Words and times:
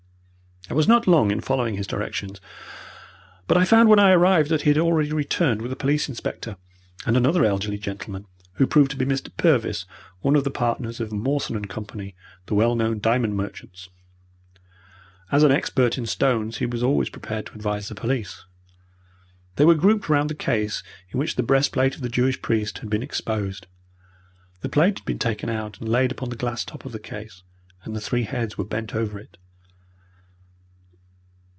I 0.69 0.73
was 0.73 0.87
not 0.87 1.05
long 1.05 1.31
in 1.31 1.41
following 1.41 1.75
his 1.75 1.85
directions, 1.87 2.39
but 3.45 3.57
I 3.57 3.65
found 3.65 3.89
when 3.89 3.99
I 3.99 4.11
arrived 4.11 4.49
that 4.51 4.61
he 4.61 4.69
had 4.69 4.77
already 4.77 5.11
returned 5.11 5.61
with 5.61 5.71
a 5.73 5.75
police 5.75 6.07
inspector, 6.07 6.55
and 7.05 7.17
another 7.17 7.43
elderly 7.43 7.77
gentleman, 7.79 8.25
who 8.53 8.65
proved 8.65 8.91
to 8.91 8.95
be 8.97 9.03
Mr. 9.03 9.35
Purvis, 9.35 9.85
one 10.21 10.37
of 10.37 10.45
the 10.45 10.49
partners 10.51 11.01
of 11.01 11.11
Morson 11.11 11.57
and 11.57 11.69
Company, 11.69 12.15
the 12.45 12.53
well 12.55 12.73
known 12.75 13.01
diamond 13.01 13.35
merchants. 13.35 13.89
As 15.29 15.43
an 15.43 15.51
expert 15.51 15.97
in 15.97 16.05
stones 16.05 16.59
he 16.59 16.65
was 16.65 16.83
always 16.83 17.09
prepared 17.09 17.47
to 17.47 17.55
advise 17.55 17.89
the 17.89 17.95
police. 17.95 18.45
They 19.57 19.65
were 19.65 19.75
grouped 19.75 20.07
round 20.07 20.29
the 20.29 20.35
case 20.35 20.83
in 21.09 21.19
which 21.19 21.35
the 21.35 21.43
breastplate 21.43 21.95
of 21.95 22.01
the 22.01 22.07
Jewish 22.07 22.41
priest 22.41 22.77
had 22.77 22.89
been 22.89 23.03
exposed. 23.03 23.67
The 24.61 24.69
plate 24.69 24.99
had 24.99 25.05
been 25.05 25.19
taken 25.19 25.49
out 25.49 25.81
and 25.81 25.89
laid 25.89 26.13
upon 26.13 26.29
the 26.29 26.37
glass 26.37 26.63
top 26.63 26.85
of 26.85 26.93
the 26.93 26.99
case, 26.99 27.43
and 27.83 27.93
the 27.93 27.99
three 27.99 28.23
heads 28.23 28.57
were 28.57 28.63
bent 28.63 28.95
over 28.95 29.19
it. 29.19 29.37